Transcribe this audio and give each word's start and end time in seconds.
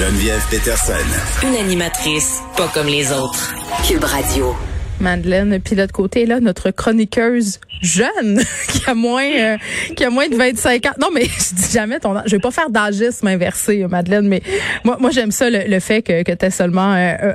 Geneviève 0.00 0.42
Peterson. 0.50 0.94
Une 1.46 1.56
animatrice 1.56 2.40
pas 2.56 2.70
comme 2.72 2.86
les 2.86 3.12
autres. 3.12 3.54
Cube 3.86 4.02
Radio. 4.02 4.56
Madeleine, 4.98 5.60
puis 5.62 5.76
de 5.76 5.82
l'autre 5.82 5.92
côté, 5.92 6.24
là, 6.24 6.40
notre 6.40 6.70
chroniqueuse 6.70 7.60
jeune, 7.82 8.40
qui 8.68 8.88
a 8.88 8.94
moins 8.94 9.30
euh, 9.30 9.58
qui 9.94 10.02
a 10.02 10.08
moins 10.08 10.26
de 10.30 10.36
25 10.36 10.86
ans. 10.86 10.92
Non, 10.98 11.08
mais 11.12 11.24
je 11.24 11.54
dis 11.54 11.70
jamais 11.70 11.98
ton 12.00 12.16
âge. 12.16 12.22
Je 12.28 12.36
vais 12.36 12.40
pas 12.40 12.50
faire 12.50 12.70
d'agisme 12.70 13.26
inversé, 13.26 13.86
Madeleine, 13.90 14.26
mais 14.26 14.40
moi, 14.84 14.96
moi 14.98 15.10
j'aime 15.10 15.32
ça, 15.32 15.50
le, 15.50 15.80
fait 15.80 16.00
que, 16.00 16.22
que 16.22 16.32
tu 16.32 16.46
as 16.46 16.50
seulement 16.50 16.94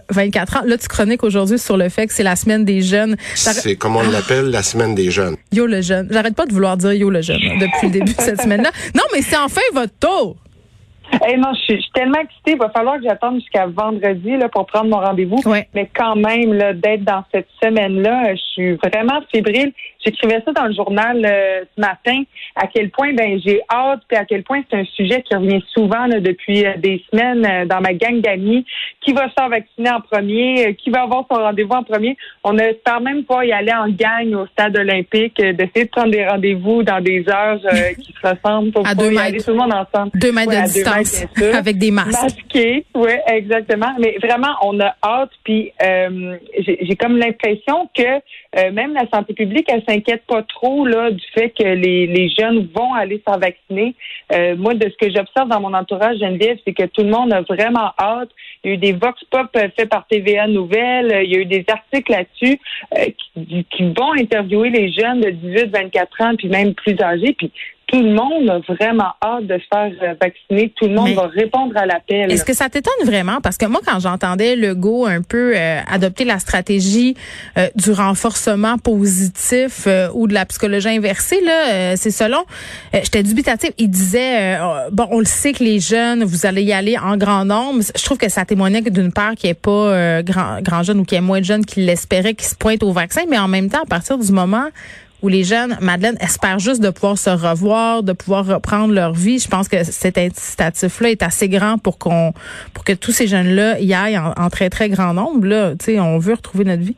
24 0.09 0.55
euh, 0.55 0.59
ans. 0.59 0.63
Là, 0.65 0.79
tu 0.79 0.87
chroniques 0.87 1.23
aujourd'hui 1.23 1.59
sur 1.59 1.77
le 1.77 1.89
fait 1.89 2.07
que 2.07 2.13
c'est 2.13 2.23
la 2.23 2.35
semaine 2.35 2.65
des 2.65 2.81
jeunes. 2.81 3.15
C'est 3.35 3.75
comme 3.75 3.95
on 3.95 4.09
l'appelle, 4.09 4.49
la 4.49 4.63
semaine 4.63 4.95
des 4.95 5.11
jeunes? 5.11 5.35
Yo 5.51 5.67
le 5.67 5.81
jeune. 5.81 6.07
J'arrête 6.09 6.35
pas 6.35 6.47
de 6.47 6.53
vouloir 6.53 6.77
dire 6.77 6.93
yo 6.93 7.11
le 7.11 7.21
jeune 7.21 7.59
depuis 7.59 7.85
le 7.85 7.91
début 7.91 8.13
de 8.15 8.21
cette 8.21 8.41
semaine-là. 8.41 8.71
Non, 8.95 9.03
mais 9.13 9.21
c'est 9.21 9.37
enfin 9.37 9.61
votre 9.71 9.93
tour. 9.99 10.37
Hey, 11.21 11.37
non, 11.37 11.53
je 11.53 11.75
suis, 11.75 11.91
tellement 11.93 12.19
excitée. 12.19 12.51
Il 12.51 12.57
va 12.57 12.69
falloir 12.69 12.97
que 12.97 13.03
j'attende 13.03 13.39
jusqu'à 13.39 13.67
vendredi 13.67 14.37
là, 14.37 14.49
pour 14.49 14.65
prendre 14.65 14.89
mon 14.89 14.99
rendez-vous. 14.99 15.41
Mais 15.73 15.89
quand 15.95 16.15
même, 16.15 16.53
là, 16.53 16.73
d'être 16.73 17.03
dans 17.03 17.23
cette 17.33 17.47
semaine-là, 17.63 18.35
je 18.35 18.41
suis 18.53 18.71
vraiment 18.73 19.21
fébrile. 19.31 19.71
J'écrivais 20.05 20.41
ça 20.45 20.51
dans 20.51 20.65
le 20.65 20.73
journal 20.73 21.25
euh, 21.25 21.63
ce 21.75 21.81
matin, 21.81 22.21
à 22.55 22.67
quel 22.67 22.91
point 22.91 23.13
ben 23.13 23.39
j'ai 23.43 23.61
hâte, 23.71 24.01
et 24.11 24.15
à 24.15 24.25
quel 24.25 24.43
point 24.43 24.61
c'est 24.69 24.77
un 24.77 24.85
sujet 24.85 25.23
qui 25.23 25.35
revient 25.35 25.63
souvent 25.73 26.05
là, 26.05 26.19
depuis 26.19 26.63
euh, 26.63 26.73
des 26.77 27.03
semaines 27.09 27.43
euh, 27.43 27.65
dans 27.65 27.81
ma 27.81 27.93
gang 27.93 28.21
d'amis. 28.21 28.65
Qui 29.01 29.13
va 29.13 29.27
se 29.29 29.33
faire 29.33 29.49
vacciner 29.49 29.89
en 29.89 30.01
premier? 30.01 30.75
Qui 30.75 30.91
va 30.91 31.03
avoir 31.03 31.25
son 31.31 31.39
rendez-vous 31.39 31.73
en 31.73 31.83
premier? 31.83 32.17
On 32.43 32.53
n'espère 32.53 33.01
même 33.01 33.23
pas 33.23 33.45
y 33.45 33.51
aller 33.51 33.73
en 33.73 33.89
gang 33.89 34.33
au 34.33 34.45
stade 34.47 34.77
olympique, 34.77 35.37
d'essayer 35.37 35.85
de 35.85 35.89
prendre 35.89 36.11
des 36.11 36.25
rendez-vous 36.25 36.83
dans 36.83 37.01
des 37.01 37.23
heures 37.29 37.59
qui 37.99 38.13
se 38.13 38.27
ressemblent 38.27 38.71
pour 38.71 38.87
à 38.87 38.93
deux 38.93 39.11
y 39.11 39.17
aller 39.17 39.41
tout 39.41 39.51
le 39.51 39.57
monde 39.57 39.73
ensemble. 39.73 40.11
Deux 40.15 40.31
mètres 40.31 40.51
de 40.51 40.65
distance, 40.65 40.94
avec 41.53 41.77
des 41.77 41.91
masques. 41.91 42.21
Masqués, 42.21 42.85
oui, 42.95 43.11
exactement. 43.27 43.93
Mais 43.99 44.17
vraiment, 44.21 44.55
on 44.61 44.79
a 44.79 44.95
hâte, 45.03 45.31
puis 45.43 45.71
j'ai 45.79 46.95
comme 46.95 47.17
l'impression 47.17 47.89
que 47.95 48.71
même 48.71 48.93
la 48.93 49.07
santé 49.13 49.33
publique, 49.33 49.67
elle 49.69 49.83
m'inquiète 49.87 50.23
pas 50.27 50.43
trop 50.43 50.85
là 50.85 51.11
du 51.11 51.23
fait 51.33 51.49
que 51.49 51.63
les, 51.63 52.07
les 52.07 52.29
jeunes 52.29 52.67
vont 52.73 52.93
aller 52.93 53.21
se 53.27 53.39
vacciner. 53.39 53.95
Euh, 54.33 54.55
moi, 54.55 54.73
de 54.73 54.89
ce 54.89 55.05
que 55.05 55.13
j'observe 55.13 55.49
dans 55.49 55.59
mon 55.59 55.73
entourage, 55.73 56.17
Geneviève, 56.17 56.57
c'est 56.65 56.73
que 56.73 56.85
tout 56.85 57.03
le 57.03 57.09
monde 57.09 57.33
a 57.33 57.41
vraiment 57.41 57.91
hâte. 57.99 58.29
Il 58.63 58.69
y 58.69 58.71
a 58.71 58.73
eu 58.75 58.77
des 58.77 58.93
vox 58.93 59.23
pop 59.29 59.47
faits 59.53 59.89
par 59.89 60.07
TVA 60.07 60.47
Nouvelles. 60.47 61.21
Il 61.23 61.31
y 61.31 61.35
a 61.35 61.39
eu 61.39 61.45
des 61.45 61.65
articles 61.67 62.11
là-dessus 62.11 62.59
euh, 62.97 63.05
qui, 63.35 63.65
qui, 63.69 63.83
vont 63.83 64.13
interviewer 64.13 64.69
les 64.69 64.91
jeunes 64.91 65.21
de 65.21 65.29
18-24 65.29 66.23
ans, 66.23 66.35
puis 66.35 66.47
même 66.47 66.73
plus 66.73 66.99
âgés. 66.99 67.35
Puis 67.37 67.51
tout 67.87 68.01
le 68.01 68.13
monde 68.13 68.49
a 68.49 68.59
vraiment 68.73 69.11
hâte 69.23 69.45
de 69.45 69.57
se 69.57 69.65
faire 69.71 69.91
euh, 70.01 70.15
vacciner. 70.21 70.73
Tout 70.75 70.87
le 70.87 70.95
monde 70.95 71.13
va 71.13 71.27
répondre 71.27 71.73
à 71.77 71.85
l'appel. 71.85 72.31
Est-ce 72.31 72.45
que 72.45 72.53
ça 72.53 72.69
t'étonne 72.69 73.05
vraiment? 73.05 73.41
Parce 73.41 73.57
que 73.57 73.65
moi, 73.65 73.81
quand 73.85 73.99
j'entendais 73.99 74.55
Legault 74.55 75.05
un 75.05 75.21
peu 75.21 75.53
euh, 75.55 75.79
adopter 75.87 76.25
la 76.25 76.39
stratégie 76.39 77.15
euh, 77.57 77.67
du 77.75 77.91
renforcement 77.91 78.77
positif 78.77 79.87
ou 80.13 80.27
de 80.27 80.33
la 80.33 80.45
psychologie 80.45 80.89
inversée, 80.89 81.41
là, 81.41 81.95
c'est 81.95 82.11
selon, 82.11 82.43
j'étais 82.93 83.23
dubitative. 83.23 83.71
Il 83.77 83.89
disait, 83.89 84.57
bon, 84.91 85.07
on 85.11 85.19
le 85.19 85.25
sait 85.25 85.53
que 85.53 85.63
les 85.63 85.79
jeunes, 85.79 86.23
vous 86.23 86.45
allez 86.45 86.63
y 86.63 86.73
aller 86.73 86.97
en 86.97 87.17
grand 87.17 87.45
nombre. 87.45 87.81
Je 87.95 88.03
trouve 88.03 88.17
que 88.17 88.29
ça 88.29 88.45
témoignait 88.45 88.81
que 88.81 88.89
d'une 88.89 89.11
part 89.11 89.35
qu'il 89.35 89.47
n'y 89.47 89.51
ait 89.51 89.53
pas 89.53 90.23
grand, 90.23 90.61
grand 90.61 90.83
jeune 90.83 90.99
ou 90.99 91.05
qu'il 91.05 91.15
y 91.15 91.19
ait 91.19 91.21
moins 91.21 91.39
de 91.39 91.45
jeunes 91.45 91.65
qui 91.65 91.81
l'espéraient, 91.81 92.33
qui 92.33 92.45
se 92.45 92.55
pointent 92.55 92.83
au 92.83 92.91
vaccin, 92.91 93.21
mais 93.29 93.37
en 93.37 93.47
même 93.47 93.69
temps, 93.69 93.83
à 93.83 93.87
partir 93.87 94.17
du 94.17 94.31
moment 94.31 94.67
où 95.25 95.27
les 95.27 95.43
jeunes, 95.43 95.75
Madeleine, 95.81 96.17
espèrent 96.21 96.59
juste 96.59 96.83
de 96.83 96.91
pouvoir 96.91 97.17
se 97.17 97.31
revoir, 97.31 98.03
de 98.03 98.13
pouvoir 98.13 98.45
reprendre 98.45 98.93
leur 98.93 99.13
vie. 99.13 99.39
Je 99.39 99.47
pense 99.47 99.67
que 99.67 99.83
cet 99.83 100.19
incitatif-là 100.19 101.09
est 101.09 101.23
assez 101.23 101.49
grand 101.49 101.79
pour 101.79 101.97
qu'on, 101.97 102.31
pour 102.75 102.83
que 102.83 102.93
tous 102.93 103.11
ces 103.11 103.25
jeunes-là 103.25 103.79
y 103.79 103.95
aillent 103.95 104.19
en, 104.19 104.49
très, 104.49 104.69
très 104.69 104.87
grand 104.87 105.15
nombre. 105.15 105.47
Là, 105.47 105.71
tu 105.71 105.85
sais, 105.85 105.99
on 105.99 106.19
veut 106.19 106.35
retrouver 106.35 106.63
notre 106.63 106.83
vie. 106.83 106.95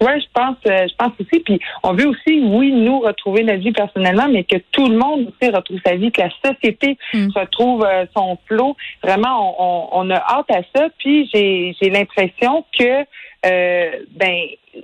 Oui, 0.00 0.12
je 0.18 0.26
pense, 0.32 0.56
euh, 0.66 0.86
je 0.88 0.94
pense 0.96 1.12
aussi. 1.18 1.40
Puis 1.40 1.60
on 1.82 1.92
veut 1.92 2.06
aussi, 2.06 2.40
oui, 2.40 2.70
nous 2.72 3.00
retrouver 3.00 3.42
notre 3.42 3.58
vie 3.58 3.72
personnellement, 3.72 4.28
mais 4.30 4.44
que 4.44 4.56
tout 4.70 4.86
le 4.86 4.96
monde 4.96 5.26
aussi 5.28 5.50
retrouve 5.50 5.80
sa 5.84 5.96
vie, 5.96 6.12
que 6.12 6.22
la 6.22 6.30
société 6.42 6.96
mm. 7.12 7.30
retrouve 7.34 7.84
euh, 7.84 8.06
son 8.16 8.38
flot. 8.46 8.76
Vraiment, 9.02 9.56
on, 9.58 9.88
on, 10.00 10.10
a 10.10 10.16
hâte 10.16 10.50
à 10.50 10.62
ça. 10.74 10.86
Puis 10.98 11.28
j'ai, 11.34 11.76
j'ai 11.82 11.90
l'impression 11.90 12.64
que 12.78 13.04
euh, 13.46 13.90
ben 14.10 14.36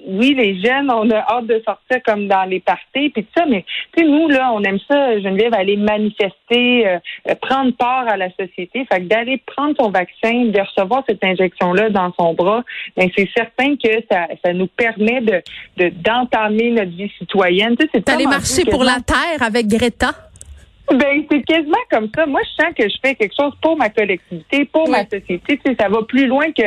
oui, 0.07 0.35
les 0.35 0.61
jeunes, 0.61 0.91
on 0.91 1.09
a 1.11 1.19
hâte 1.19 1.47
de 1.47 1.63
sortir 1.65 2.03
comme 2.05 2.27
dans 2.27 2.45
les 2.45 2.61
parties, 2.61 3.11
puis 3.11 3.23
tout 3.23 3.29
ça, 3.37 3.45
mais 3.47 3.65
tu 3.97 4.03
sais, 4.03 4.09
nous, 4.09 4.29
là, 4.29 4.51
on 4.53 4.63
aime 4.63 4.79
ça, 4.89 5.21
Geneviève, 5.21 5.55
aller 5.55 5.77
manifester, 5.77 6.89
euh, 6.89 7.35
prendre 7.41 7.73
part 7.77 8.09
à 8.09 8.17
la 8.17 8.29
société. 8.31 8.85
Fait 8.91 9.01
que 9.01 9.05
d'aller 9.05 9.41
prendre 9.47 9.77
son 9.79 9.91
vaccin, 9.91 10.47
de 10.47 10.61
recevoir 10.61 11.05
cette 11.09 11.23
injection-là 11.23 11.91
dans 11.91 12.13
son 12.19 12.35
bras, 12.35 12.65
ben 12.97 13.09
c'est 13.17 13.29
certain 13.37 13.77
que 13.77 14.03
ça, 14.11 14.27
ça 14.45 14.53
nous 14.53 14.67
permet 14.67 15.21
de 15.21 15.43
d'entamer 15.77 16.71
notre 16.71 16.93
vie 16.93 17.13
citoyenne. 17.19 17.77
Tu 17.77 17.85
sais, 17.85 17.91
c'est 17.95 18.07
D'aller 18.07 18.27
marcher 18.27 18.65
pour 18.65 18.83
la 18.83 19.01
terre 19.01 19.43
avec 19.43 19.67
Greta. 19.69 20.26
Ben, 20.91 21.25
c'est 21.31 21.43
quasiment 21.43 21.77
comme 21.91 22.09
ça. 22.15 22.27
Moi, 22.27 22.41
je 22.45 22.63
sens 22.63 22.75
que 22.77 22.89
je 22.89 22.95
fais 23.03 23.15
quelque 23.15 23.35
chose 23.37 23.53
pour 23.61 23.77
ma 23.77 23.91
collectivité, 23.91 24.65
pour 24.67 24.89
ma 24.89 25.03
société. 25.05 25.41
Tu 25.49 25.61
sais, 25.65 25.77
ça 25.79 25.89
va 25.89 26.03
plus 26.03 26.27
loin 26.27 26.47
que 26.53 26.63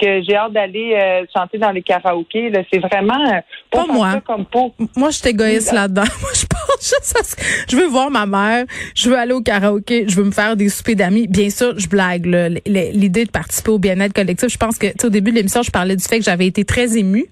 que 0.00 0.22
j'ai 0.22 0.34
hâte 0.34 0.52
d'aller 0.52 0.94
euh, 0.94 1.24
chanter 1.34 1.58
dans 1.58 1.70
les 1.70 1.82
karaokés. 1.82 2.50
C'est 2.72 2.78
vraiment 2.78 3.20
euh, 3.28 3.40
pas 3.70 3.86
moi. 3.86 4.20
comme 4.26 4.46
pour. 4.46 4.74
Moi, 4.96 5.10
je 5.10 5.18
suis 5.18 5.28
égoïste 5.28 5.72
là-dedans. 5.72 6.02
Moi, 6.20 6.30
je 6.34 6.46
pense 6.46 6.60
juste 6.80 7.66
je 7.68 7.76
veux 7.76 7.86
voir 7.86 8.10
ma 8.10 8.26
mère, 8.26 8.64
je 8.94 9.10
veux 9.10 9.18
aller 9.18 9.32
au 9.32 9.42
karaoké, 9.42 10.06
je 10.08 10.16
veux 10.16 10.24
me 10.24 10.30
faire 10.30 10.56
des 10.56 10.68
soupers 10.68 10.96
d'amis. 10.96 11.26
Bien 11.26 11.50
sûr, 11.50 11.78
je 11.78 11.88
blague. 11.88 12.26
L'idée 12.66 13.24
de 13.24 13.30
participer 13.30 13.70
au 13.70 13.78
bien-être 13.78 14.12
collectif, 14.12 14.48
je 14.48 14.56
pense 14.56 14.78
que 14.78 14.86
au 15.04 15.10
début 15.10 15.30
de 15.30 15.36
l'émission, 15.36 15.62
je 15.62 15.70
parlais 15.70 15.96
du 15.96 16.04
fait 16.04 16.18
que 16.18 16.24
j'avais 16.24 16.46
été 16.46 16.64
très 16.64 16.96
émue 16.96 17.26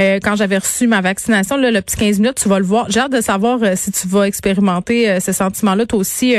euh, 0.00 0.18
quand 0.22 0.36
j'avais 0.36 0.58
reçu 0.58 0.86
ma 0.86 1.00
vaccination. 1.00 1.56
Là, 1.56 1.70
le 1.70 1.82
petit 1.82 1.96
15 1.96 2.20
minutes, 2.20 2.40
tu 2.42 2.48
vas 2.48 2.58
le 2.58 2.64
voir. 2.64 2.86
J'ai 2.88 3.00
hâte 3.00 3.12
de 3.12 3.20
savoir 3.20 3.60
si 3.74 3.92
tu 3.92 4.08
vas 4.08 4.22
expérimenter 4.26 5.20
ce 5.20 5.32
sentiment-là 5.76 5.86
toi 5.86 5.98
aussi 5.98 6.34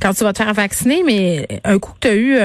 quand 0.00 0.12
tu 0.12 0.24
vas 0.24 0.32
te 0.32 0.42
faire 0.42 0.52
vacciner. 0.54 1.02
Mais 1.04 1.46
un 1.64 1.78
coup 1.78 1.92
que 2.00 2.08
tu 2.08 2.08
as 2.08 2.16
eu 2.16 2.38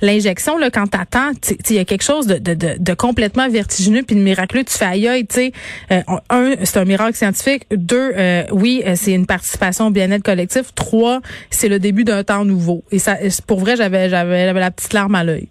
l'injection, 0.00 0.58
là, 0.58 0.70
quand 0.70 0.86
t'attends, 0.86 1.32
il 1.70 1.76
y 1.76 1.78
a 1.78 1.84
quelque 1.84 2.02
chose 2.02 2.26
de, 2.26 2.38
de, 2.38 2.76
de, 2.78 2.94
complètement 2.94 3.48
vertigineux 3.48 4.02
puis 4.02 4.16
de 4.16 4.20
miraculeux. 4.20 4.64
Tu 4.64 4.76
fais 4.76 4.84
aïe, 4.84 5.26
tu 5.26 5.34
sais, 5.34 5.52
euh, 5.90 6.00
un, 6.30 6.54
c'est 6.62 6.78
un 6.78 6.84
miracle 6.84 7.14
scientifique. 7.14 7.64
Deux, 7.70 8.12
euh, 8.16 8.44
oui, 8.52 8.82
euh, 8.86 8.92
c'est 8.94 9.12
une 9.12 9.26
participation 9.26 9.88
au 9.88 9.90
bien-être 9.90 10.22
collectif. 10.22 10.74
Trois, 10.74 11.20
c'est 11.50 11.68
le 11.68 11.78
début 11.78 12.04
d'un 12.04 12.24
temps 12.24 12.44
nouveau. 12.44 12.84
Et 12.90 12.98
ça, 12.98 13.16
pour 13.46 13.60
vrai, 13.60 13.76
j'avais, 13.76 14.08
j'avais 14.08 14.52
la 14.52 14.70
petite 14.70 14.92
larme 14.92 15.14
à 15.14 15.24
l'œil. 15.24 15.48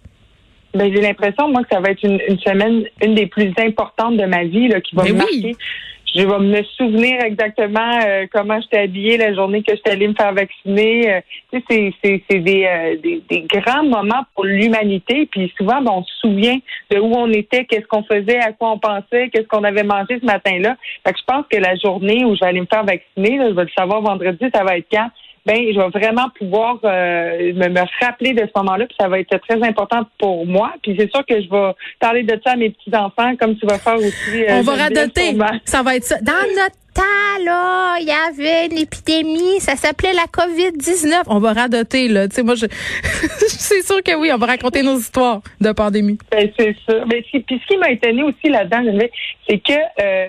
Ben, 0.74 0.90
j'ai 0.92 1.02
l'impression, 1.02 1.48
moi, 1.48 1.62
que 1.62 1.68
ça 1.70 1.80
va 1.80 1.90
être 1.90 2.02
une, 2.02 2.18
une, 2.28 2.38
semaine, 2.38 2.84
une 3.02 3.14
des 3.14 3.26
plus 3.26 3.52
importantes 3.58 4.16
de 4.16 4.24
ma 4.24 4.44
vie, 4.44 4.68
là, 4.68 4.80
qui 4.80 4.94
va 4.94 5.02
ben 5.02 5.12
me 5.12 5.18
marquer 5.18 5.56
je 6.14 6.20
vais 6.20 6.38
me 6.38 6.62
souvenir 6.76 7.22
exactement 7.22 8.00
euh, 8.04 8.26
comment 8.30 8.60
j'étais 8.60 8.80
habillée 8.80 9.16
la 9.16 9.34
journée 9.34 9.62
que 9.62 9.74
j'étais 9.74 9.92
allée 9.92 10.08
me 10.08 10.14
faire 10.14 10.32
vacciner. 10.34 11.14
Euh, 11.14 11.20
tu 11.52 11.62
sais, 11.70 11.94
c'est, 12.02 12.22
c'est, 12.28 12.38
des, 12.40 12.64
euh, 12.66 12.96
des, 13.02 13.22
des, 13.30 13.42
grands 13.42 13.84
moments 13.84 14.22
pour 14.34 14.44
l'humanité. 14.44 15.26
Puis 15.30 15.52
souvent, 15.56 15.80
ben, 15.80 15.92
on 15.92 16.04
se 16.04 16.14
souvient 16.20 16.58
de 16.90 16.98
où 16.98 17.12
on 17.14 17.30
était, 17.30 17.64
qu'est-ce 17.64 17.86
qu'on 17.86 18.02
faisait, 18.02 18.38
à 18.38 18.52
quoi 18.52 18.72
on 18.72 18.78
pensait, 18.78 19.30
qu'est-ce 19.30 19.48
qu'on 19.48 19.64
avait 19.64 19.84
mangé 19.84 20.18
ce 20.20 20.26
matin-là. 20.26 20.76
Fait 21.06 21.12
que 21.12 21.18
je 21.18 21.24
pense 21.24 21.44
que 21.50 21.58
la 21.58 21.76
journée 21.76 22.24
où 22.24 22.34
je 22.34 22.44
vais 22.44 22.52
me 22.52 22.66
faire 22.66 22.84
vacciner, 22.84 23.38
là, 23.38 23.48
je 23.48 23.54
vais 23.54 23.64
le 23.64 23.70
savoir 23.76 24.02
vendredi, 24.02 24.44
ça 24.54 24.64
va 24.64 24.76
être 24.76 24.88
quand? 24.92 25.08
Ben 25.44 25.56
je 25.72 25.78
vais 25.78 25.88
vraiment 25.88 26.28
pouvoir 26.38 26.78
euh, 26.84 27.52
me, 27.52 27.68
me, 27.68 27.80
rappeler 28.00 28.32
de 28.32 28.40
ce 28.40 28.58
moment-là, 28.60 28.86
puis 28.86 28.96
ça 29.00 29.08
va 29.08 29.18
être 29.18 29.36
très 29.38 29.62
important 29.62 30.06
pour 30.18 30.46
moi. 30.46 30.72
Puis 30.82 30.94
c'est 30.98 31.10
sûr 31.10 31.24
que 31.26 31.40
je 31.40 31.50
vais 31.50 31.72
parler 31.98 32.22
de 32.22 32.38
ça 32.44 32.52
à 32.52 32.56
mes 32.56 32.70
petits 32.70 32.94
enfants, 32.94 33.34
comme 33.36 33.56
tu 33.56 33.66
vas 33.66 33.78
faire 33.78 33.96
aussi. 33.96 34.44
Euh, 34.44 34.60
On 34.60 34.62
va 34.62 34.74
radoter. 34.74 35.36
Ça 35.64 35.82
va 35.82 35.96
être 35.96 36.04
ça. 36.04 36.18
Dans 36.20 36.32
notre 36.32 36.76
temps, 36.94 37.44
là, 37.44 37.96
il 38.00 38.06
y 38.06 38.12
avait 38.12 38.66
une 38.66 38.78
épidémie, 38.78 39.58
ça 39.58 39.74
s'appelait 39.76 40.12
la 40.12 40.26
COVID-19. 40.26 41.22
On 41.26 41.40
va 41.40 41.54
radoter, 41.54 42.06
là. 42.06 42.28
Tu 42.28 42.36
sais, 42.36 42.42
moi, 42.42 42.54
je, 42.54 42.66
c'est 43.48 43.82
sûr 43.84 44.02
que 44.02 44.14
oui, 44.14 44.30
on 44.32 44.38
va 44.38 44.46
raconter 44.46 44.82
nos 44.82 44.98
histoires 44.98 45.40
de 45.60 45.72
pandémie. 45.72 46.18
Ben, 46.30 46.48
c'est 46.56 46.76
ça. 46.88 47.04
Mais 47.10 47.22
puis 47.22 47.44
ce 47.48 47.66
qui 47.66 47.76
m'a 47.78 47.90
étonné 47.90 48.22
aussi 48.22 48.48
là-dedans, 48.48 48.82
c'est 49.48 49.58
que 49.58 49.72
euh, 49.72 50.28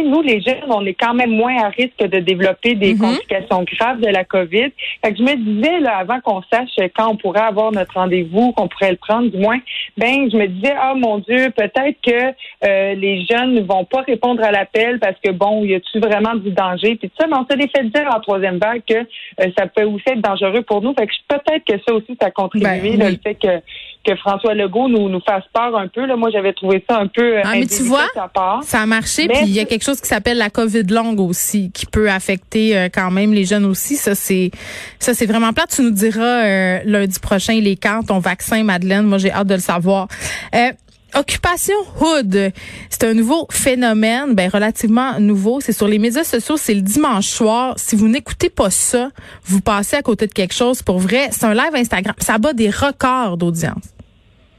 nous, 0.00 0.22
les 0.22 0.40
jeunes, 0.40 0.62
on 0.70 0.86
est 0.86 0.94
quand 0.94 1.12
même 1.12 1.30
moins 1.30 1.62
à 1.62 1.68
risque 1.68 1.98
de 1.98 2.18
développer 2.18 2.74
des 2.74 2.94
Mhm. 2.94 3.00
complications 3.00 3.64
graves 3.64 4.00
de 4.00 4.08
la 4.08 4.24
COVID. 4.24 4.70
Fait 5.04 5.12
que 5.12 5.18
je 5.18 5.22
me 5.22 5.36
disais, 5.36 5.80
là, 5.80 5.98
avant 5.98 6.20
qu'on 6.20 6.40
sache 6.50 6.70
quand 6.96 7.10
on 7.10 7.16
pourrait 7.16 7.40
avoir 7.40 7.72
notre 7.72 7.92
rendez-vous, 7.94 8.52
qu'on 8.52 8.68
pourrait 8.68 8.92
le 8.92 8.96
prendre, 8.96 9.30
du 9.30 9.36
moins, 9.36 9.58
ben, 9.98 10.30
je 10.30 10.36
me 10.36 10.46
disais, 10.46 10.74
ah, 10.80 10.94
mon 10.94 11.18
Dieu, 11.18 11.50
peut-être 11.50 11.96
que 12.02 12.32
euh, 12.64 12.94
les 12.94 13.24
jeunes 13.30 13.54
ne 13.54 13.60
vont 13.60 13.84
pas 13.84 14.00
répondre 14.02 14.42
à 14.42 14.50
l'appel 14.50 14.98
parce 14.98 15.16
que, 15.22 15.30
bon, 15.30 15.64
y 15.64 15.74
a-tu 15.74 15.98
vraiment 15.98 16.34
du 16.34 16.50
danger? 16.50 16.96
Puis 16.96 17.08
tout 17.10 17.16
ça, 17.20 17.26
mais 17.26 17.36
on 17.36 17.46
s'est 17.46 17.68
fait 17.68 17.84
dire 17.84 18.08
en 18.14 18.20
troisième 18.20 18.58
vague 18.58 18.82
que 18.88 18.94
euh, 18.94 19.50
ça 19.58 19.66
peut 19.66 19.84
aussi 19.84 20.02
être 20.06 20.20
dangereux 20.20 20.62
pour 20.62 20.80
nous. 20.80 20.94
Fait 20.94 21.06
que 21.06 21.12
peut-être 21.28 21.64
que 21.64 21.78
ça 21.86 21.94
aussi, 21.94 22.16
ça 22.20 22.28
a 22.28 22.30
contribué, 22.30 22.96
Ben, 22.96 22.98
là, 22.98 23.10
le 23.10 23.18
fait 23.22 23.34
que, 23.34 23.60
que 24.04 24.16
François 24.16 24.54
Legault 24.54 24.88
nous, 24.88 25.08
nous 25.08 25.20
fasse 25.20 25.44
peur 25.52 25.76
un 25.76 25.86
peu. 25.88 26.04
Là. 26.06 26.16
Moi, 26.16 26.30
j'avais 26.32 26.52
trouvé 26.52 26.84
ça 26.88 26.98
un 26.98 27.06
peu 27.06 27.38
euh, 27.38 27.42
Ah, 27.44 27.52
mais 27.54 27.66
tu 27.66 27.82
vois, 27.82 28.06
part. 28.34 28.62
Ça 28.64 28.80
a 28.80 28.86
marché, 28.86 29.26
Mais- 29.28 29.34
puis 29.34 29.42
il 29.46 29.52
y 29.52 29.60
a 29.60 29.64
quelque 29.64 29.84
chose 29.84 30.00
qui 30.00 30.08
s'appelle 30.08 30.38
la 30.38 30.50
COVID 30.50 30.82
longue 30.84 31.20
aussi, 31.20 31.70
qui 31.72 31.86
peut 31.86 32.10
affecter 32.10 32.76
euh, 32.76 32.88
quand 32.92 33.10
même 33.10 33.32
les 33.32 33.44
jeunes 33.44 33.64
aussi. 33.64 33.96
Ça, 33.96 34.14
c'est 34.14 34.50
ça, 34.98 35.14
c'est 35.14 35.26
vraiment 35.26 35.52
plate. 35.52 35.70
Tu 35.74 35.82
nous 35.82 35.90
diras 35.90 36.44
euh, 36.44 36.78
lundi 36.84 37.18
prochain 37.20 37.54
les 37.60 37.76
quand 37.76 38.02
ton 38.06 38.18
vaccin, 38.18 38.62
Madeleine. 38.64 39.04
Moi, 39.06 39.18
j'ai 39.18 39.30
hâte 39.32 39.46
de 39.46 39.54
le 39.54 39.60
savoir. 39.60 40.08
Euh, 40.54 40.70
Occupation 41.14 41.74
Hood, 42.00 42.52
c'est 42.88 43.04
un 43.04 43.14
nouveau 43.14 43.46
phénomène, 43.50 44.34
ben 44.34 44.48
relativement 44.48 45.20
nouveau. 45.20 45.60
C'est 45.60 45.72
sur 45.72 45.86
les 45.86 45.98
médias 45.98 46.24
sociaux, 46.24 46.56
c'est 46.56 46.74
le 46.74 46.80
dimanche 46.80 47.26
soir. 47.26 47.74
Si 47.76 47.96
vous 47.96 48.08
n'écoutez 48.08 48.48
pas 48.48 48.70
ça, 48.70 49.10
vous 49.44 49.60
passez 49.60 49.96
à 49.96 50.02
côté 50.02 50.26
de 50.26 50.32
quelque 50.32 50.54
chose. 50.54 50.82
Pour 50.82 50.98
vrai, 50.98 51.28
c'est 51.30 51.44
un 51.44 51.54
live 51.54 51.74
Instagram. 51.74 52.14
Ça 52.18 52.38
bat 52.38 52.52
des 52.52 52.70
records 52.70 53.36
d'audience. 53.36 53.84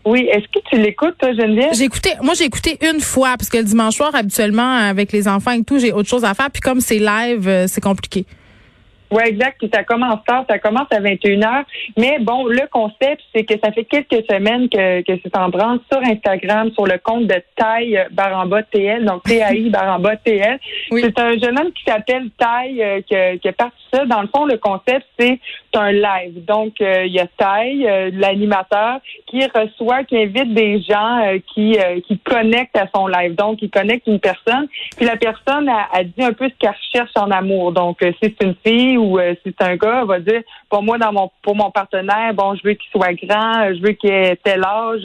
Oui, 0.06 0.28
est-ce 0.32 0.46
que 0.48 0.60
tu 0.70 0.78
l'écoutes, 0.82 1.18
toi, 1.18 1.34
Geneviève? 1.34 1.74
J'ai 1.74 1.86
écouté, 1.86 2.12
moi 2.22 2.34
j'ai 2.34 2.44
écouté 2.44 2.78
une 2.82 3.00
fois 3.00 3.36
parce 3.38 3.50
que 3.50 3.58
le 3.58 3.64
dimanche 3.64 3.96
soir 3.96 4.14
habituellement 4.14 4.76
avec 4.76 5.14
les 5.14 5.28
enfants 5.30 5.52
et 5.52 5.64
tout, 5.64 5.80
j'ai 5.80 5.94
autre 5.94 6.10
chose 6.10 6.26
à 6.26 6.34
faire 6.34 6.52
puis 6.52 6.62
comme 6.62 6.82
c'est 6.82 7.00
live, 7.00 7.48
euh, 7.48 7.66
c'est 7.68 7.82
compliqué. 7.82 8.26
Oui, 9.14 9.24
exact. 9.26 9.58
Puis 9.60 9.70
ça 9.74 9.84
commence 9.84 10.24
tard, 10.26 10.46
ça 10.50 10.58
commence 10.60 10.88
à 10.92 11.00
21h. 11.00 11.64
Mais 11.98 12.18
bon, 12.20 12.48
le 12.48 12.68
concept, 12.72 13.22
c'est 13.34 13.44
que 13.44 13.54
ça 13.64 13.72
fait 13.72 13.86
quelques 13.86 14.26
semaines 14.30 14.68
que, 14.70 15.02
que 15.02 15.20
c'est 15.24 15.38
en 15.38 15.50
branle 15.50 15.80
sur 15.92 16.02
Instagram, 16.04 16.72
sur 16.72 16.86
le 16.86 16.98
compte 16.98 17.28
de 17.28 17.36
Taille 17.56 18.08
Baramba 18.12 18.64
TL, 18.64 19.06
donc 19.06 19.24
TAI 19.24 19.70
Baramba 19.70 20.16
TL. 20.18 20.60
Oui. 20.92 21.02
C'est 21.04 21.20
un 21.20 21.38
jeune 21.38 21.60
homme 21.60 21.72
qui 21.72 21.84
s'appelle 21.86 22.30
Taille 22.38 22.82
euh, 22.82 23.02
qui, 23.02 23.40
qui 23.40 23.48
a 23.48 23.54
Dans 23.94 24.22
le 24.22 24.28
fond, 24.36 24.46
le 24.46 24.58
concept, 24.58 25.06
c'est 25.20 25.40
un 25.76 25.92
live. 25.92 26.44
Donc, 26.46 26.82
euh, 26.82 27.06
il 27.06 27.14
y 27.14 27.20
a 27.20 27.28
Taille, 27.38 27.88
euh, 27.88 28.10
l'animateur, 28.14 29.00
qui 29.28 29.46
reçoit, 29.46 30.04
qui 30.04 30.18
invite 30.18 30.54
des 30.54 30.82
gens 30.82 31.20
euh, 31.24 31.38
qui, 31.54 31.78
qui 32.08 32.18
connectent 32.20 32.78
à 32.78 32.88
son 32.94 33.08
live. 33.08 33.36
Donc, 33.36 33.62
il 33.62 33.70
connecte 33.70 34.08
une 34.08 34.20
personne. 34.20 34.68
Puis 34.98 35.06
la 35.06 35.16
personne 35.16 35.70
a, 35.70 35.88
a 35.94 36.04
dit 36.04 36.24
un 36.24 36.34
peu 36.34 36.50
ce 36.50 36.54
qu'elle 36.60 36.72
recherche 36.72 37.12
en 37.16 37.30
amour. 37.32 37.72
Donc, 37.72 37.98
si 38.02 38.16
c'est 38.22 38.44
une 38.44 38.56
fille 38.66 38.98
ou 38.98 39.20
si 39.20 39.54
c'est 39.58 39.62
un 39.62 39.76
gars, 39.76 40.00
elle 40.02 40.08
va 40.08 40.20
dire 40.20 40.42
pour 40.74 40.82
moi, 40.82 40.98
dans 40.98 41.14
mon 41.14 41.30
pour 41.44 41.56
mon 41.56 41.70
partenaire, 41.70 42.34
bon, 42.34 42.56
je 42.56 42.64
veux 42.68 42.74
qu'il 42.74 42.90
soit 42.90 43.14
grand, 43.14 43.72
je 43.76 43.80
veux 43.80 43.92
qu'il 43.92 44.10
ait 44.10 44.36
tel 44.38 44.64
âge, 44.64 45.02